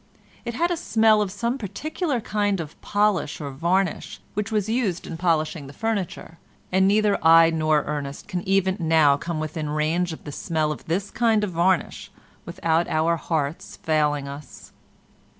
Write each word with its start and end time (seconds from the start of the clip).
It 0.45 0.55
had 0.55 0.71
a 0.71 0.77
smell 0.77 1.21
of 1.21 1.31
some 1.31 1.59
particular 1.59 2.19
kind 2.21 2.59
of 2.59 2.81
polish 2.81 3.39
or 3.39 3.51
varnish 3.51 4.19
which 4.33 4.51
was 4.51 4.67
used 4.67 5.05
in 5.05 5.15
polishing 5.15 5.67
the 5.67 5.73
furniture, 5.77 6.39
and 6.71 6.87
neither 6.87 7.23
I 7.23 7.51
nor 7.51 7.83
Ernest 7.83 8.27
can 8.27 8.41
even 8.49 8.77
now 8.79 9.15
come 9.15 9.39
within 9.39 9.69
range 9.69 10.11
of 10.11 10.23
the 10.23 10.31
smell 10.31 10.71
of 10.71 10.87
this 10.87 11.11
kind 11.11 11.43
of 11.43 11.51
varnish 11.51 12.09
without 12.47 12.87
our 12.87 13.15
hearts 13.15 13.75
failing 13.83 14.27
us. 14.27 14.71